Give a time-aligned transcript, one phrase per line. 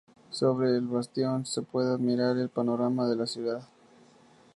[0.31, 3.67] Sobre el bastión se puede admirar el panorama de la ciudad.